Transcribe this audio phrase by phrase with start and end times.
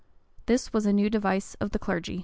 [0.47, 2.19] []This was a new device of the clergy.